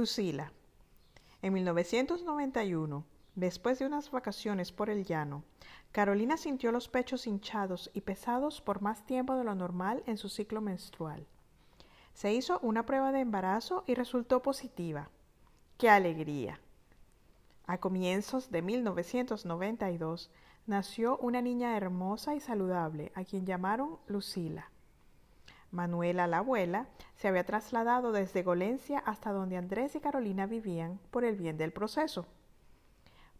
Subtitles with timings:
[0.00, 0.50] Lucila.
[1.42, 3.04] En 1991,
[3.34, 5.44] después de unas vacaciones por el llano,
[5.92, 10.30] Carolina sintió los pechos hinchados y pesados por más tiempo de lo normal en su
[10.30, 11.26] ciclo menstrual.
[12.14, 15.10] Se hizo una prueba de embarazo y resultó positiva.
[15.76, 16.62] ¡Qué alegría!
[17.66, 20.30] A comienzos de 1992
[20.64, 24.70] nació una niña hermosa y saludable a quien llamaron Lucila.
[25.70, 31.24] Manuela, la abuela, se había trasladado desde Golencia hasta donde Andrés y Carolina vivían por
[31.24, 32.26] el bien del proceso.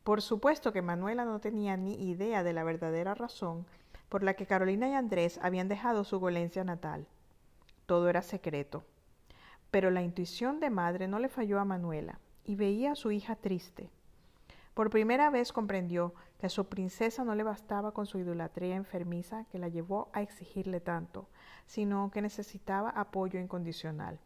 [0.04, 3.66] Por supuesto que Manuela no tenía ni idea de la verdadera razón
[4.08, 7.06] por la que Carolina y Andrés habían dejado su Golencia natal.
[7.86, 8.84] Todo era secreto.
[9.70, 13.36] Pero la intuición de madre no le falló a Manuela y veía a su hija
[13.36, 13.88] triste.
[14.74, 19.44] Por primera vez comprendió que a su princesa no le bastaba con su idolatría enfermiza
[19.50, 21.28] que la llevó a exigirle tanto,
[21.66, 24.18] sino que necesitaba apoyo incondicional.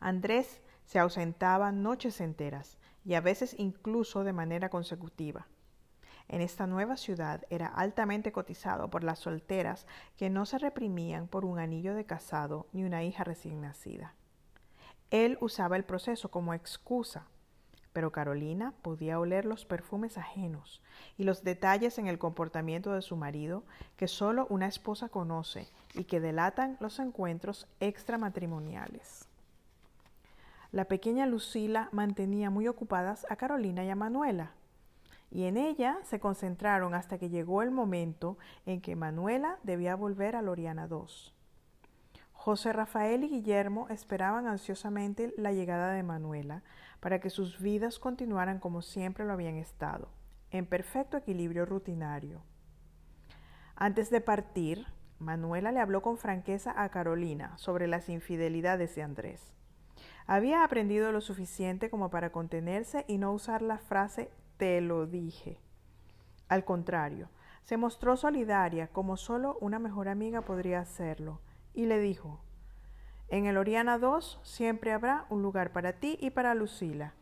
[0.00, 5.46] Andrés se ausentaba noches enteras y a veces incluso de manera consecutiva
[6.28, 11.44] en esta nueva ciudad era altamente cotizado por las solteras que no se reprimían por
[11.44, 14.14] un anillo de casado ni una hija recién nacida.
[15.10, 17.26] Él usaba el proceso como excusa,
[17.92, 20.82] pero Carolina podía oler los perfumes ajenos
[21.18, 23.64] y los detalles en el comportamiento de su marido
[23.96, 29.28] que solo una esposa conoce y que delatan los encuentros extramatrimoniales.
[30.70, 34.52] La pequeña Lucila mantenía muy ocupadas a Carolina y a Manuela,
[35.30, 40.36] y en ella se concentraron hasta que llegó el momento en que Manuela debía volver
[40.36, 41.32] a Loriana II.
[42.32, 46.62] José Rafael y Guillermo esperaban ansiosamente la llegada de Manuela
[47.02, 50.08] para que sus vidas continuaran como siempre lo habían estado,
[50.52, 52.42] en perfecto equilibrio rutinario.
[53.74, 54.86] Antes de partir,
[55.18, 59.52] Manuela le habló con franqueza a Carolina sobre las infidelidades de Andrés.
[60.28, 65.58] Había aprendido lo suficiente como para contenerse y no usar la frase te lo dije.
[66.46, 67.30] Al contrario,
[67.64, 71.40] se mostró solidaria como solo una mejor amiga podría hacerlo,
[71.74, 72.44] y le dijo,
[73.32, 77.14] en el Oriana 2 siempre habrá un lugar para ti y para Lucila.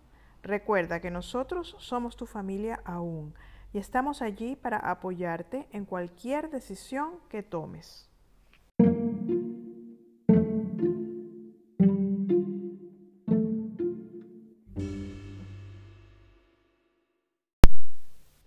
[0.43, 3.33] Recuerda que nosotros somos tu familia aún
[3.73, 8.11] y estamos allí para apoyarte en cualquier decisión que tomes.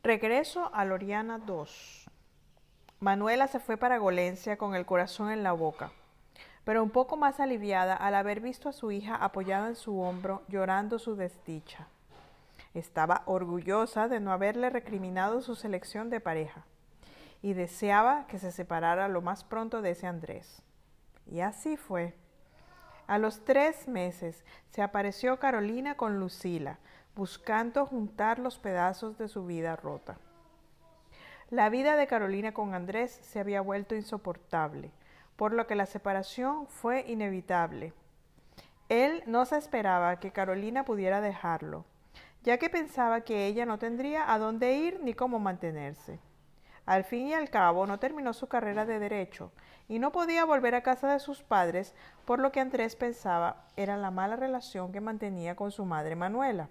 [0.04, 2.10] Regreso a Loriana 2.
[3.00, 5.94] Manuela se fue para Golencia con el corazón en la boca,
[6.64, 10.44] pero un poco más aliviada al haber visto a su hija apoyada en su hombro
[10.48, 11.88] llorando su desdicha.
[12.74, 16.66] Estaba orgullosa de no haberle recriminado su selección de pareja
[17.42, 20.64] y deseaba que se separara lo más pronto de ese Andrés.
[21.30, 22.16] Y así fue.
[23.06, 26.80] A los tres meses se apareció Carolina con Lucila,
[27.16, 30.18] buscando juntar los pedazos de su vida rota.
[31.50, 34.92] La vida de Carolina con Andrés se había vuelto insoportable,
[35.36, 37.94] por lo que la separación fue inevitable.
[38.90, 41.86] Él no se esperaba que Carolina pudiera dejarlo,
[42.44, 46.20] ya que pensaba que ella no tendría a dónde ir ni cómo mantenerse.
[46.86, 49.52] Al fin y al cabo no terminó su carrera de derecho
[49.88, 51.96] y no podía volver a casa de sus padres,
[52.26, 56.70] por lo que Andrés pensaba era la mala relación que mantenía con su madre Manuela.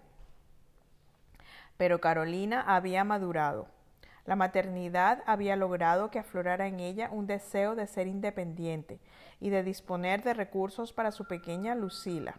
[1.79, 3.69] Pero Carolina había madurado.
[4.25, 9.00] La maternidad había logrado que aflorara en ella un deseo de ser independiente
[9.41, 12.37] y de disponer de recursos para su pequeña Lucila.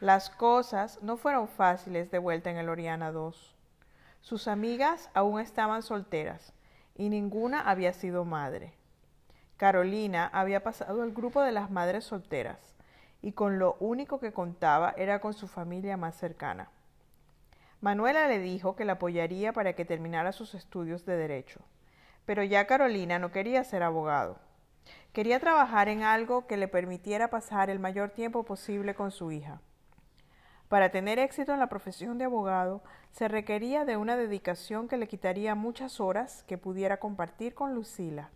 [0.00, 3.34] Las cosas no fueron fáciles de vuelta en el Oriana II.
[4.20, 6.54] Sus amigas aún estaban solteras
[6.94, 8.72] y ninguna había sido madre.
[9.56, 12.74] Carolina había pasado al grupo de las madres solteras
[13.22, 16.70] y con lo único que contaba era con su familia más cercana.
[17.84, 21.60] Manuela le dijo que la apoyaría para que terminara sus estudios de derecho,
[22.24, 24.38] pero ya Carolina no quería ser abogado.
[25.12, 29.60] Quería trabajar en algo que le permitiera pasar el mayor tiempo posible con su hija.
[30.68, 35.06] Para tener éxito en la profesión de abogado se requería de una dedicación que le
[35.06, 38.30] quitaría muchas horas que pudiera compartir con Lucila.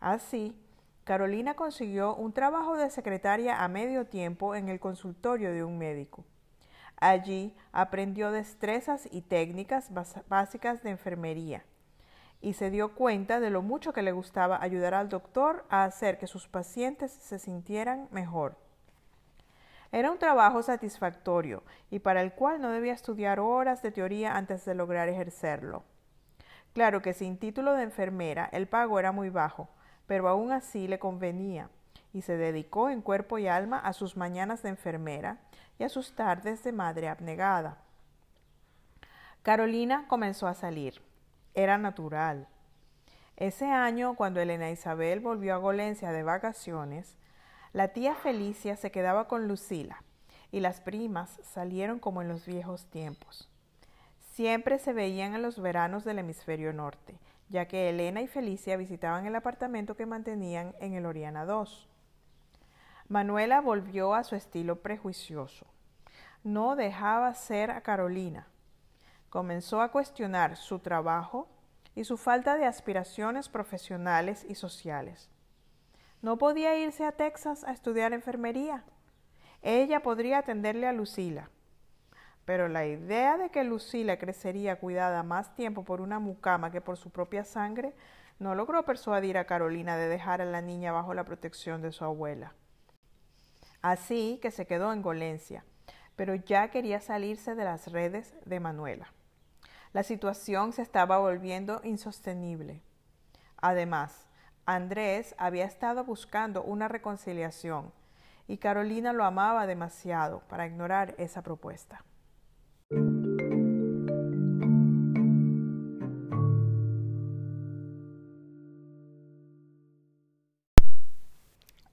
[0.00, 0.58] Así,
[1.04, 6.24] Carolina consiguió un trabajo de secretaria a medio tiempo en el consultorio de un médico.
[7.00, 9.90] Allí aprendió destrezas y técnicas
[10.28, 11.64] básicas de enfermería
[12.42, 16.18] y se dio cuenta de lo mucho que le gustaba ayudar al doctor a hacer
[16.18, 18.56] que sus pacientes se sintieran mejor.
[19.92, 24.64] Era un trabajo satisfactorio y para el cual no debía estudiar horas de teoría antes
[24.64, 25.82] de lograr ejercerlo.
[26.72, 29.68] Claro que sin título de enfermera el pago era muy bajo,
[30.06, 31.68] pero aún así le convenía
[32.12, 35.38] y se dedicó en cuerpo y alma a sus mañanas de enfermera
[35.86, 37.78] y sus tardes de madre abnegada.
[39.42, 41.00] Carolina comenzó a salir.
[41.54, 42.46] Era natural.
[43.36, 47.16] Ese año, cuando Elena Isabel volvió a Golencia de vacaciones,
[47.72, 50.02] la tía Felicia se quedaba con Lucila
[50.52, 53.48] y las primas salieron como en los viejos tiempos.
[54.32, 57.18] Siempre se veían en los veranos del hemisferio norte,
[57.48, 61.89] ya que Elena y Felicia visitaban el apartamento que mantenían en el Oriana II.
[63.10, 65.66] Manuela volvió a su estilo prejuicioso.
[66.44, 68.46] No dejaba ser a Carolina.
[69.30, 71.48] Comenzó a cuestionar su trabajo
[71.96, 75.28] y su falta de aspiraciones profesionales y sociales.
[76.22, 78.84] No podía irse a Texas a estudiar enfermería.
[79.60, 81.50] Ella podría atenderle a Lucila.
[82.44, 86.96] Pero la idea de que Lucila crecería cuidada más tiempo por una mucama que por
[86.96, 87.92] su propia sangre
[88.38, 92.04] no logró persuadir a Carolina de dejar a la niña bajo la protección de su
[92.04, 92.54] abuela.
[93.82, 95.64] Así que se quedó en Golencia,
[96.16, 99.12] pero ya quería salirse de las redes de Manuela.
[99.92, 102.82] La situación se estaba volviendo insostenible.
[103.56, 104.26] Además,
[104.66, 107.92] Andrés había estado buscando una reconciliación
[108.46, 112.04] y Carolina lo amaba demasiado para ignorar esa propuesta.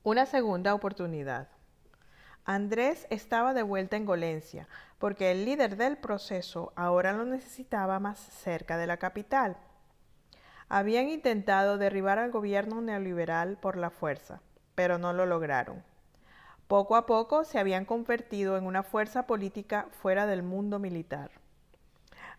[0.03, 1.56] Una segunda oportunidad.
[2.49, 8.17] Andrés estaba de vuelta en Golencia, porque el líder del proceso ahora lo necesitaba más
[8.17, 9.57] cerca de la capital.
[10.69, 14.39] Habían intentado derribar al gobierno neoliberal por la fuerza,
[14.75, 15.83] pero no lo lograron.
[16.69, 21.31] Poco a poco se habían convertido en una fuerza política fuera del mundo militar.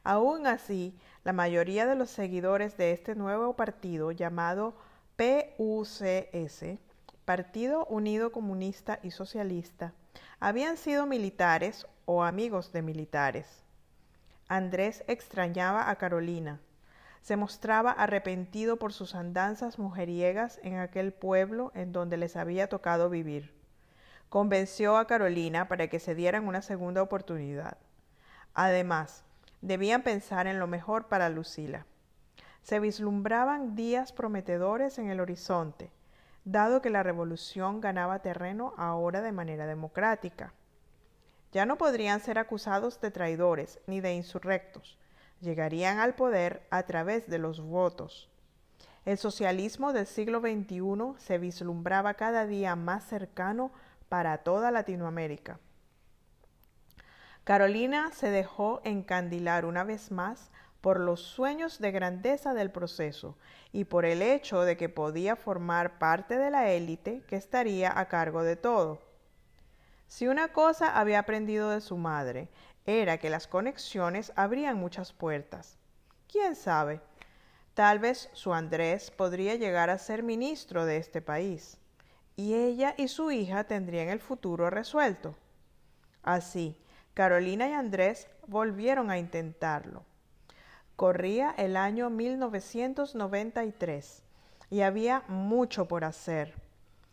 [0.05, 4.73] Aún así, la mayoría de los seguidores de este nuevo partido llamado
[5.17, 6.79] PUCS
[7.29, 9.93] Partido Unido Comunista y Socialista,
[10.41, 13.65] habían sido militares o amigos de militares.
[14.47, 16.61] Andrés extrañaba a Carolina.
[17.23, 23.11] Se mostraba arrepentido por sus andanzas mujeriegas en aquel pueblo en donde les había tocado
[23.11, 23.53] vivir.
[24.29, 27.77] Convenció a Carolina para que se dieran una segunda oportunidad.
[28.55, 29.25] Además,
[29.61, 31.85] debían pensar en lo mejor para Lucila.
[32.63, 35.91] Se vislumbraban días prometedores en el horizonte,
[36.45, 40.53] dado que la revolución ganaba terreno ahora de manera democrática.
[41.53, 44.99] Ya no podrían ser acusados de traidores ni de insurrectos,
[45.41, 48.29] llegarían al poder a través de los votos.
[49.05, 53.73] El socialismo del siglo XXI se vislumbraba cada día más cercano
[54.09, 55.59] para toda Latinoamérica.
[57.45, 60.51] Carolina se dejó encandilar una vez más
[60.81, 63.37] por los sueños de grandeza del proceso
[63.73, 68.09] y por el hecho de que podía formar parte de la élite que estaría a
[68.09, 69.01] cargo de todo.
[70.07, 72.49] Si una cosa había aprendido de su madre,
[72.87, 75.77] era que las conexiones abrían muchas puertas.
[76.31, 77.01] ¿Quién sabe?
[77.75, 81.77] Tal vez su Andrés podría llegar a ser ministro de este país,
[82.37, 85.35] y ella y su hija tendrían el futuro resuelto.
[86.23, 86.81] Así,
[87.15, 90.08] Carolina y Andrés volvieron a intentarlo.
[90.99, 94.25] Corría el año 1993
[94.69, 96.57] y había mucho por hacer.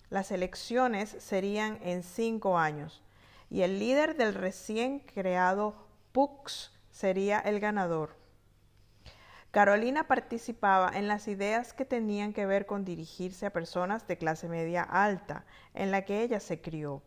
[0.10, 3.04] Las elecciones serían en cinco años
[3.48, 5.76] y el líder del recién creado
[6.14, 8.16] PUX sería el ganador.
[9.52, 14.50] Carolina participaba en las ideas que tenían que ver con dirigirse a personas de clase
[14.50, 17.04] media alta, en la que ella se crió,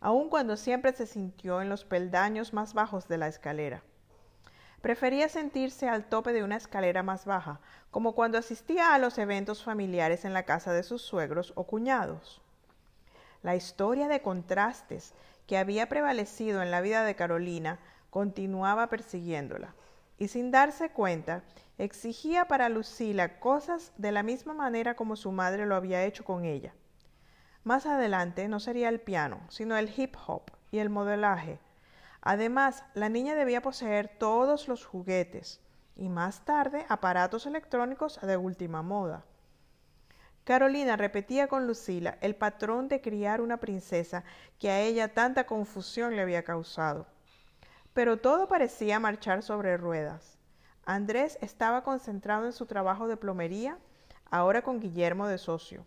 [0.00, 3.82] aun cuando siempre se sintió en los peldaños más bajos de la escalera.
[4.82, 7.60] Prefería sentirse al tope de una escalera más baja,
[7.92, 12.42] como cuando asistía a los eventos familiares en la casa de sus suegros o cuñados.
[13.44, 15.14] La historia de contrastes
[15.46, 17.78] que había prevalecido en la vida de Carolina
[18.10, 19.74] continuaba persiguiéndola,
[20.18, 21.44] y sin darse cuenta,
[21.78, 26.44] exigía para Lucila cosas de la misma manera como su madre lo había hecho con
[26.44, 26.74] ella.
[27.62, 31.60] Más adelante no sería el piano, sino el hip hop y el modelaje,
[32.22, 35.60] Además, la niña debía poseer todos los juguetes
[35.96, 39.24] y más tarde aparatos electrónicos de última moda.
[40.44, 44.22] Carolina repetía con Lucila el patrón de criar una princesa
[44.60, 47.06] que a ella tanta confusión le había causado.
[47.92, 50.38] Pero todo parecía marchar sobre ruedas.
[50.84, 53.78] Andrés estaba concentrado en su trabajo de plomería,
[54.30, 55.84] ahora con Guillermo de socio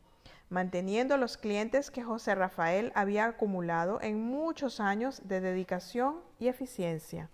[0.50, 7.30] manteniendo los clientes que José Rafael había acumulado en muchos años de dedicación y eficiencia.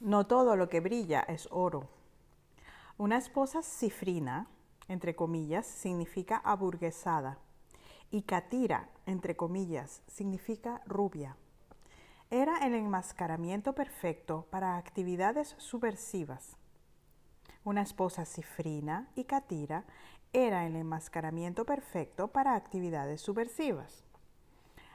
[0.00, 1.88] No todo lo que brilla es oro.
[2.96, 4.48] Una esposa cifrina,
[4.88, 7.38] entre comillas, significa aburguesada
[8.10, 11.36] y catira, entre comillas, significa rubia.
[12.30, 16.58] Era el enmascaramiento perfecto para actividades subversivas.
[17.64, 19.84] Una esposa cifrina y catira
[20.34, 24.04] era el enmascaramiento perfecto para actividades subversivas.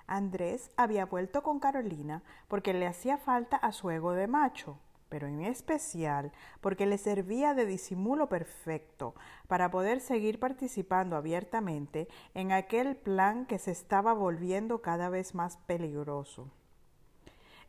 [0.05, 4.77] Andrés había vuelto con Carolina porque le hacía falta a su ego de macho,
[5.09, 9.15] pero en especial porque le servía de disimulo perfecto
[9.47, 15.57] para poder seguir participando abiertamente en aquel plan que se estaba volviendo cada vez más
[15.65, 16.51] peligroso.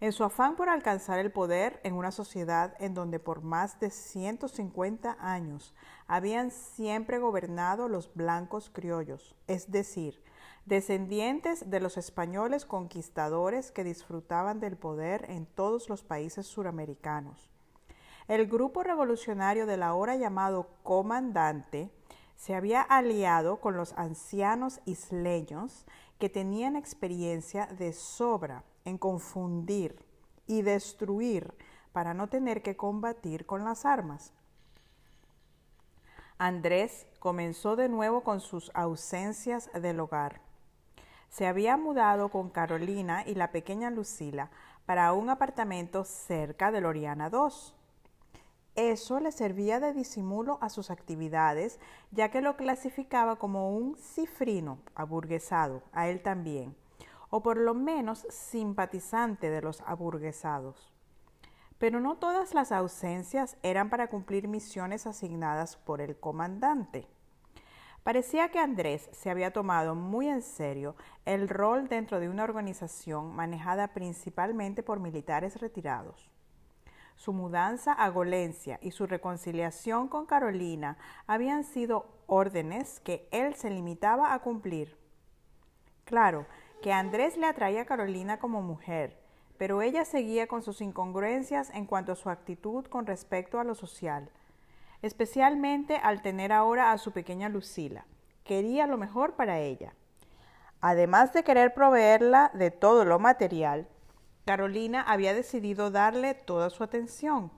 [0.00, 3.90] En su afán por alcanzar el poder en una sociedad en donde por más de
[3.90, 5.74] 150 años
[6.06, 10.22] habían siempre gobernado los blancos criollos, es decir,
[10.66, 17.50] descendientes de los españoles conquistadores que disfrutaban del poder en todos los países suramericanos.
[18.26, 21.90] El grupo revolucionario del ahora llamado comandante
[22.36, 25.86] se había aliado con los ancianos isleños
[26.18, 30.04] que tenían experiencia de sobra en confundir
[30.46, 31.54] y destruir
[31.92, 34.32] para no tener que combatir con las armas.
[36.38, 40.40] Andrés comenzó de nuevo con sus ausencias del hogar.
[41.30, 44.50] Se había mudado con Carolina y la pequeña Lucila
[44.86, 47.74] para un apartamento cerca de Loriana II.
[48.74, 51.78] Eso le servía de disimulo a sus actividades,
[52.10, 56.74] ya que lo clasificaba como un cifrino aburguesado, a él también,
[57.34, 60.92] o por lo menos simpatizante de los aburguesados.
[61.78, 67.08] Pero no todas las ausencias eran para cumplir misiones asignadas por el comandante.
[68.04, 73.34] Parecía que Andrés se había tomado muy en serio el rol dentro de una organización
[73.34, 76.30] manejada principalmente por militares retirados.
[77.16, 83.70] Su mudanza a Golencia y su reconciliación con Carolina habían sido órdenes que él se
[83.70, 84.96] limitaba a cumplir.
[86.04, 86.46] Claro
[86.84, 89.18] que Andrés le atraía a Carolina como mujer,
[89.58, 93.74] pero ella seguía con sus incongruencias en cuanto a su actitud con respecto a lo
[93.74, 94.30] social
[95.04, 98.06] especialmente al tener ahora a su pequeña Lucila.
[98.42, 99.92] Quería lo mejor para ella.
[100.80, 103.86] Además de querer proveerla de todo lo material,
[104.46, 107.52] Carolina había decidido darle toda su atención.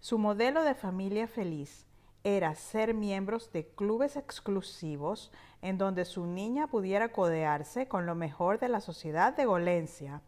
[0.00, 1.86] Su modelo de familia feliz
[2.24, 5.30] era ser miembros de clubes exclusivos
[5.62, 10.22] en donde su niña pudiera codearse con lo mejor de la sociedad de Golencia.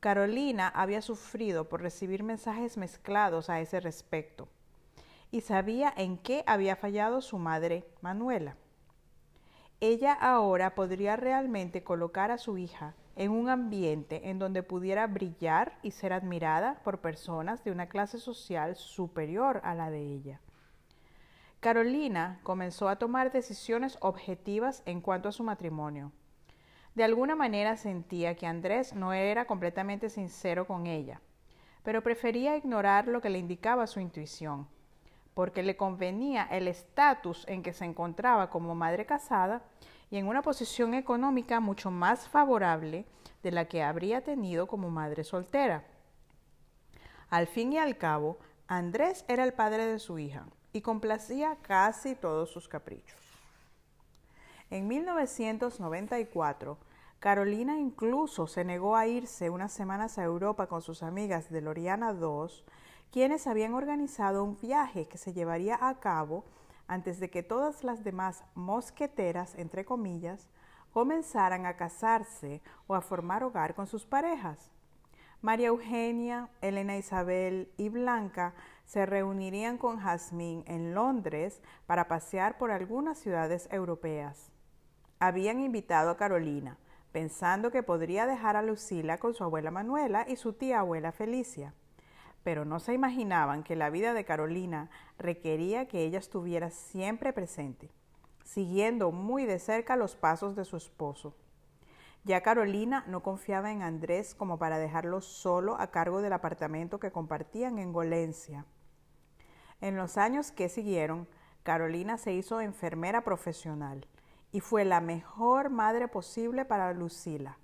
[0.00, 4.48] Carolina había sufrido por recibir mensajes mezclados a ese respecto
[5.30, 8.56] y sabía en qué había fallado su madre Manuela.
[9.80, 15.78] Ella ahora podría realmente colocar a su hija en un ambiente en donde pudiera brillar
[15.82, 20.40] y ser admirada por personas de una clase social superior a la de ella.
[21.60, 26.12] Carolina comenzó a tomar decisiones objetivas en cuanto a su matrimonio.
[26.94, 31.20] De alguna manera sentía que Andrés no era completamente sincero con ella,
[31.82, 34.68] pero prefería ignorar lo que le indicaba su intuición
[35.38, 39.62] porque le convenía el estatus en que se encontraba como madre casada
[40.10, 43.06] y en una posición económica mucho más favorable
[43.44, 45.84] de la que habría tenido como madre soltera.
[47.30, 52.14] Al fin y al cabo, Andrés era el padre de su hija y complacía casi
[52.14, 53.18] todos sus caprichos.
[54.70, 56.78] En 1994,
[57.20, 62.12] Carolina incluso se negó a irse unas semanas a Europa con sus amigas de Loriana
[62.12, 62.64] II
[63.10, 66.44] quienes habían organizado un viaje que se llevaría a cabo
[66.86, 70.48] antes de que todas las demás mosqueteras, entre comillas,
[70.92, 74.70] comenzaran a casarse o a formar hogar con sus parejas.
[75.40, 78.54] María Eugenia, Elena Isabel y Blanca
[78.88, 84.50] se reunirían con Jazmín en Londres para pasear por algunas ciudades europeas.
[85.20, 86.76] Habían invitado a Carolina,
[87.12, 91.72] pensando que podría dejar a Lucila con su abuela Manuela y su tía abuela Felicia
[92.48, 97.90] pero no se imaginaban que la vida de Carolina requería que ella estuviera siempre presente,
[98.42, 101.34] siguiendo muy de cerca los pasos de su esposo.
[102.24, 107.12] Ya Carolina no confiaba en Andrés como para dejarlo solo a cargo del apartamento que
[107.12, 108.64] compartían en Golencia.
[109.80, 111.28] En los años que siguieron,
[111.62, 114.06] Carolina se hizo enfermera profesional
[114.52, 117.58] y fue la mejor madre posible para Lucila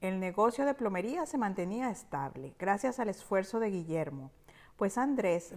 [0.00, 4.30] el negocio de plomería se mantenía estable gracias al esfuerzo de Guillermo,
[4.76, 5.54] pues Andrés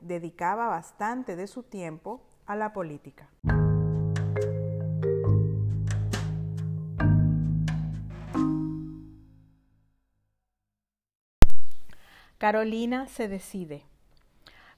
[0.00, 3.30] dedicaba bastante de su tiempo a la política.
[12.36, 13.86] Carolina se decide.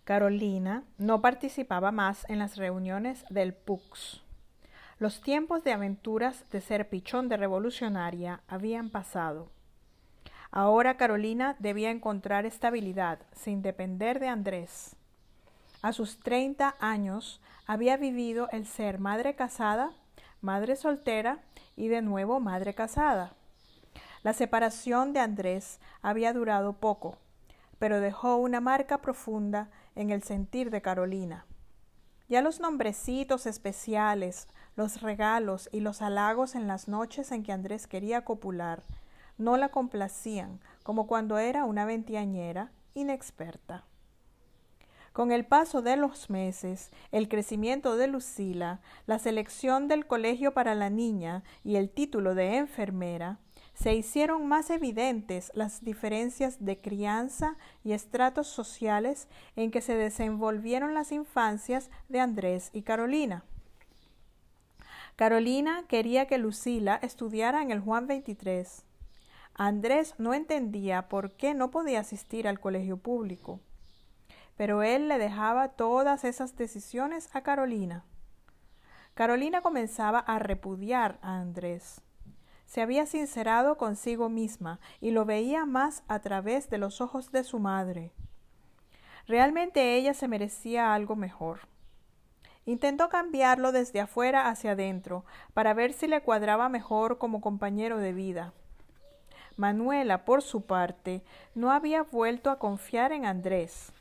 [0.09, 4.23] Carolina no participaba más en las reuniones del PUX.
[4.99, 9.51] Los tiempos de aventuras de ser pichón de revolucionaria habían pasado.
[10.51, 14.97] Ahora Carolina debía encontrar estabilidad sin depender de Andrés.
[15.83, 19.91] A sus treinta años había vivido el ser madre casada,
[20.41, 21.41] madre soltera
[21.77, 23.35] y de nuevo madre casada.
[24.23, 27.19] La separación de Andrés había durado poco,
[27.79, 29.69] pero dejó una marca profunda
[29.99, 31.45] en el sentir de Carolina.
[32.29, 37.89] Ya los nombrecitos especiales, los regalos y los halagos en las noches en que Andrés
[37.89, 38.85] quería copular
[39.39, 43.85] no la complacían como cuando era una veinteañera inexperta.
[45.13, 50.77] Con el paso de los meses, el crecimiento de Lucila, la selección del colegio para
[50.77, 53.39] la niña y el título de enfermera,
[53.81, 60.95] se hicieron más evidentes las diferencias de crianza y estratos sociales en que se desenvolvieron
[60.95, 63.45] las infancias de Andrés y Carolina.
[65.15, 68.85] Carolina quería que Lucila estudiara en el Juan 23.
[69.55, 73.61] Andrés no entendía por qué no podía asistir al colegio público,
[74.57, 78.05] pero él le dejaba todas esas decisiones a Carolina.
[79.15, 82.03] Carolina comenzaba a repudiar a Andrés.
[82.69, 87.43] Se había sincerado consigo misma y lo veía más a través de los ojos de
[87.43, 88.13] su madre.
[89.27, 91.61] Realmente ella se merecía algo mejor.
[92.67, 98.13] Intentó cambiarlo desde afuera hacia adentro para ver si le cuadraba mejor como compañero de
[98.13, 98.53] vida.
[99.57, 101.23] Manuela, por su parte,
[101.55, 103.95] no había vuelto a confiar en Andrés.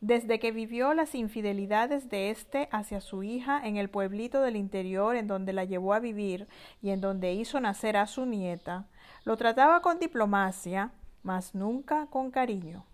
[0.00, 5.16] Desde que vivió las infidelidades de éste hacia su hija en el pueblito del interior
[5.16, 6.46] en donde la llevó a vivir
[6.80, 8.86] y en donde hizo nacer a su nieta,
[9.24, 10.92] lo trataba con diplomacia,
[11.24, 12.84] mas nunca con cariño.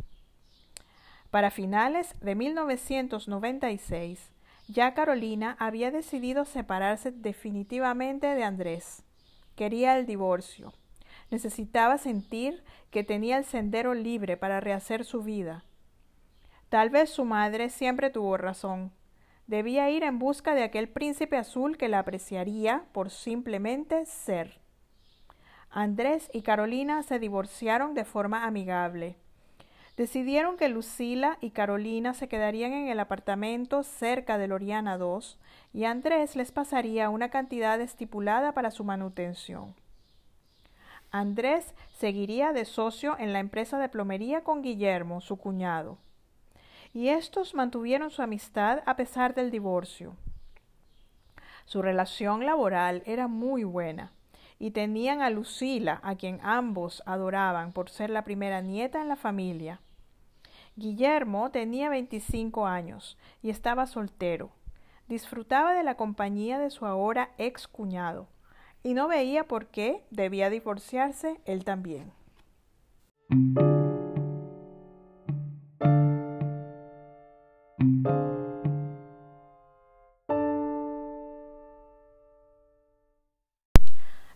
[1.31, 4.31] Para finales de 1996,
[4.69, 9.03] ya Carolina había decidido separarse definitivamente de Andrés.
[9.57, 10.73] Quería el divorcio.
[11.31, 15.65] Necesitaba sentir que tenía el sendero libre para rehacer su vida.
[16.75, 18.91] Tal vez su madre siempre tuvo razón.
[19.47, 24.59] Debía ir en busca de aquel príncipe azul que la apreciaría por simplemente ser.
[25.71, 29.15] Andrés y Carolina se divorciaron de forma amigable.
[29.97, 35.25] Decidieron que Lucila y Carolina se quedarían en el apartamento cerca de Loriana II
[35.73, 39.77] y Andrés les pasaría una cantidad estipulada para su manutención.
[41.13, 45.99] Andrés seguiría de socio en la empresa de plomería con Guillermo, su cuñado.
[46.95, 50.15] Y estos mantuvieron su amistad a pesar del divorcio.
[51.67, 54.13] Su relación laboral era muy buena
[54.61, 59.17] y tenían a Lucila, a quien ambos adoraban por ser la primera nieta en la
[59.17, 59.81] familia.
[60.77, 64.51] Guillermo tenía 25 años y estaba soltero.
[65.09, 68.29] Disfrutaba de la compañía de su ahora ex cuñado,
[68.83, 72.13] y no veía por qué debía divorciarse él también.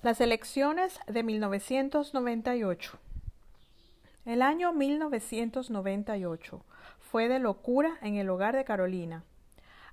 [0.08, 2.98] Las elecciones de 1998.
[4.24, 6.64] El año 1998
[6.98, 9.24] fue de locura en el hogar de Carolina.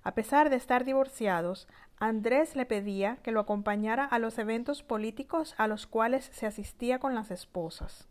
[0.04, 1.68] A pesar de estar divorciados,
[2.00, 6.98] Andrés le pedía que lo acompañara a los eventos políticos a los cuales se asistía
[6.98, 8.08] con las esposas.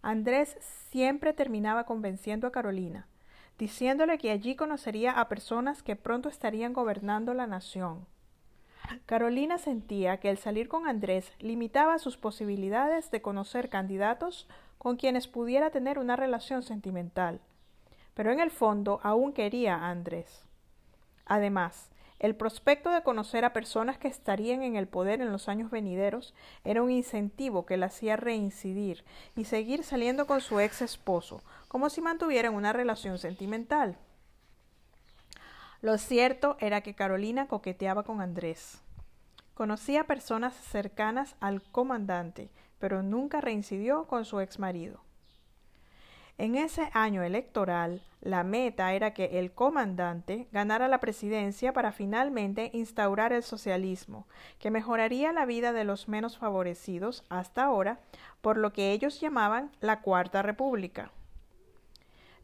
[0.00, 0.56] Andrés
[0.88, 3.06] siempre terminaba convenciendo a Carolina,
[3.58, 8.06] diciéndole que allí conocería a personas que pronto estarían gobernando la nación.
[9.06, 15.28] Carolina sentía que el salir con Andrés limitaba sus posibilidades de conocer candidatos con quienes
[15.28, 17.40] pudiera tener una relación sentimental,
[18.14, 20.44] pero en el fondo aún quería a Andrés.
[21.24, 25.70] Además, el prospecto de conocer a personas que estarían en el poder en los años
[25.70, 31.42] venideros era un incentivo que la hacía reincidir y seguir saliendo con su ex esposo,
[31.68, 33.98] como si mantuvieran una relación sentimental.
[35.86, 38.82] Lo cierto era que Carolina coqueteaba con Andrés.
[39.54, 44.98] Conocía personas cercanas al comandante, pero nunca reincidió con su ex marido.
[46.38, 52.70] En ese año electoral, la meta era que el comandante ganara la presidencia para finalmente
[52.72, 54.26] instaurar el socialismo,
[54.58, 58.00] que mejoraría la vida de los menos favorecidos hasta ahora
[58.40, 61.12] por lo que ellos llamaban la Cuarta República.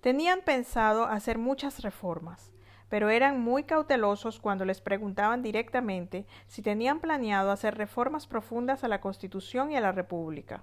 [0.01, 2.53] Tenían pensado hacer muchas reformas,
[2.93, 8.89] pero eran muy cautelosos cuando les preguntaban directamente si tenían planeado hacer reformas profundas a
[8.89, 10.63] la Constitución y a la República.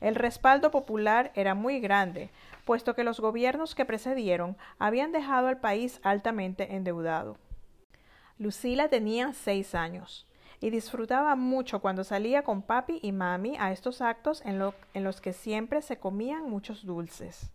[0.00, 2.30] El respaldo popular era muy grande,
[2.64, 7.36] puesto que los gobiernos que precedieron habían dejado al país altamente endeudado.
[8.36, 10.26] Lucila tenía seis años
[10.60, 15.32] y disfrutaba mucho cuando salía con papi y mami a estos actos en, los que
[15.32, 17.52] siempre se comían muchos dulces.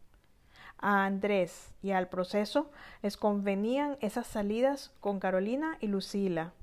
[0.81, 6.53] A Andrés y al proceso les convenían esas salidas con Carolina y Lucila.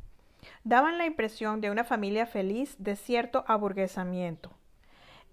[0.65, 4.51] Daban la impresión de una familia feliz de cierto aburguesamiento.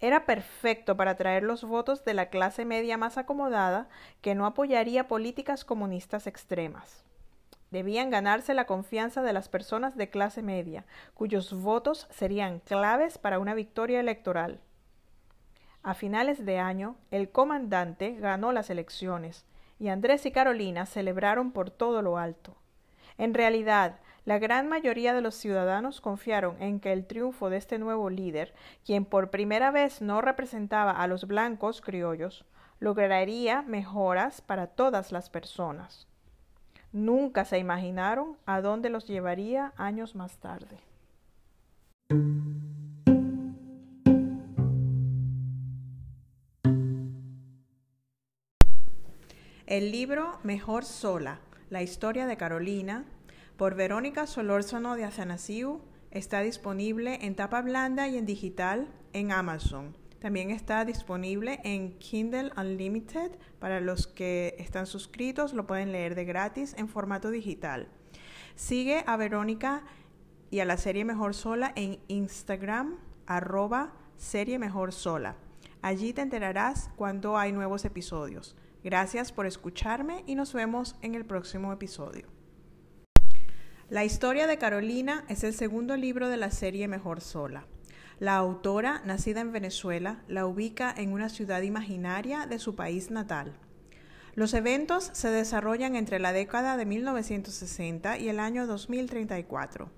[0.02, 3.88] Era perfecto para atraer los votos de la clase media más acomodada
[4.22, 7.06] que no apoyaría políticas comunistas extremas.
[7.72, 13.39] Debían ganarse la confianza de las personas de clase media, cuyos votos serían claves para
[13.39, 14.60] una victoria electoral.
[15.84, 19.46] A finales de año, el comandante ganó las elecciones
[19.80, 22.56] y Andrés y Carolina celebraron por todo lo alto.
[23.17, 27.80] En realidad, la gran mayoría de los ciudadanos confiaron en que el triunfo de este
[27.80, 28.54] nuevo líder,
[28.86, 32.46] quien por primera vez no representaba a los blancos criollos,
[32.80, 36.08] lograría mejoras para todas las personas.
[36.93, 40.78] Nunca se imaginaron a dónde los llevaría años más tarde.
[49.74, 51.40] El libro Mejor Sola,
[51.72, 53.06] la historia de Carolina,
[53.58, 55.82] por Verónica Solórzano de Azanasiu,
[56.12, 59.98] está disponible en tapa blanda y en digital en Amazon.
[60.20, 63.32] También está disponible en Kindle Unlimited.
[63.58, 67.88] Para los que están suscritos, lo pueden leer de gratis en formato digital.
[68.56, 69.86] Sigue a Verónica
[70.52, 75.36] y a la serie Mejor Sola en Instagram, arroba serie Mejor Sola.
[75.82, 78.56] Allí te enterarás cuando hay nuevos episodios.
[78.84, 82.28] Gracias por escucharme y nos vemos en el próximo episodio.
[83.89, 87.65] La historia de Carolina es el segundo libro de la serie Mejor Sola.
[88.19, 93.54] La autora, nacida en Venezuela, la ubica en una ciudad imaginaria de su país natal.
[94.36, 99.89] Los eventos se desarrollan entre la década de 1960 y el año 2034.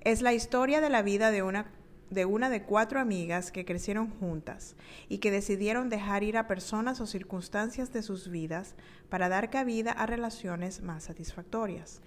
[0.00, 1.70] Es la historia de la vida de una
[2.14, 4.76] de una de cuatro amigas que crecieron juntas
[5.08, 8.74] y que decidieron dejar ir a personas o circunstancias de sus vidas
[9.08, 12.00] para dar cabida a relaciones más satisfactorias.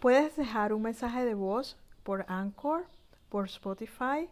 [0.00, 2.86] Puedes dejar un mensaje de voz por Anchor
[3.28, 4.28] por Spotify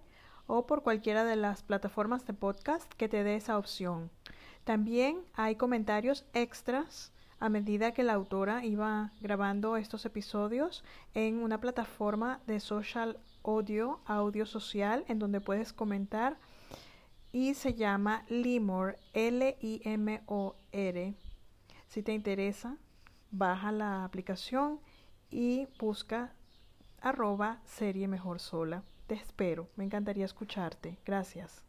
[0.47, 4.11] o por cualquiera de las plataformas de podcast que te dé esa opción.
[4.65, 10.85] También hay comentarios extras a medida que la autora iba grabando estos episodios
[11.15, 16.39] en una plataforma de social audio, audio social, en donde puedes comentar
[17.33, 21.15] y se llama Limor, L-I-M-O-R.
[21.89, 22.77] Si te interesa,
[23.31, 24.81] baja la aplicación
[25.31, 26.33] y busca
[27.01, 28.83] arroba serie mejor sola.
[29.07, 30.99] Te espero, me encantaría escucharte.
[31.05, 31.63] Gracias.